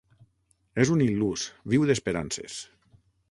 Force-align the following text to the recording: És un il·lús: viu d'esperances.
És 0.83 0.91
un 0.95 1.03
il·lús: 1.07 1.45
viu 1.75 1.85
d'esperances. 1.91 2.57